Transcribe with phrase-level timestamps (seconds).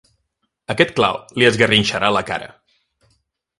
[0.73, 2.51] Aquest clau li esgarrinxarà la cara.